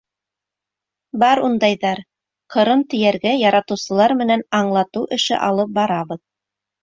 [1.23, 2.01] Бар ундайҙар,
[2.55, 6.23] ҡырын тейәргә яратыусылар менән аңлатыу эше алып барабыҙ.